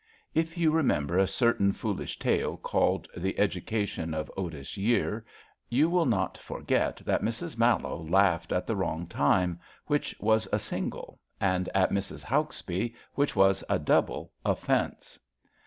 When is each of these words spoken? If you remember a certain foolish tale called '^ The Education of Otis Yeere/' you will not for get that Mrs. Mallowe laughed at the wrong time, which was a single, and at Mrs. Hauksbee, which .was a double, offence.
If 0.33 0.57
you 0.57 0.71
remember 0.71 1.19
a 1.19 1.27
certain 1.27 1.71
foolish 1.73 2.17
tale 2.17 2.57
called 2.57 3.07
'^ 3.17 3.21
The 3.21 3.37
Education 3.37 4.15
of 4.15 4.31
Otis 4.35 4.71
Yeere/' 4.75 5.21
you 5.69 5.91
will 5.91 6.07
not 6.07 6.39
for 6.39 6.59
get 6.63 7.03
that 7.05 7.21
Mrs. 7.21 7.55
Mallowe 7.55 8.01
laughed 8.09 8.51
at 8.51 8.65
the 8.65 8.75
wrong 8.75 9.05
time, 9.05 9.59
which 9.85 10.15
was 10.19 10.47
a 10.51 10.57
single, 10.57 11.19
and 11.39 11.69
at 11.75 11.91
Mrs. 11.91 12.23
Hauksbee, 12.23 12.95
which 13.13 13.35
.was 13.35 13.63
a 13.69 13.77
double, 13.77 14.31
offence. 14.43 15.19